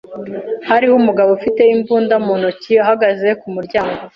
[0.69, 4.01] Hariho umugabo ufite imbunda mu ntoki ahagaze ku muryango.